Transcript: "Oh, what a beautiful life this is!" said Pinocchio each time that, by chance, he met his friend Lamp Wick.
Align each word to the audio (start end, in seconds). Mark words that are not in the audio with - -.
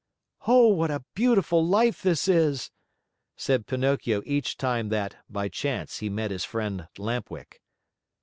"Oh, 0.47 0.69
what 0.69 0.89
a 0.89 1.05
beautiful 1.13 1.63
life 1.63 2.01
this 2.01 2.27
is!" 2.27 2.71
said 3.35 3.67
Pinocchio 3.67 4.23
each 4.25 4.57
time 4.57 4.89
that, 4.89 5.17
by 5.29 5.47
chance, 5.47 5.99
he 5.99 6.09
met 6.09 6.31
his 6.31 6.43
friend 6.43 6.87
Lamp 6.97 7.29
Wick. 7.29 7.61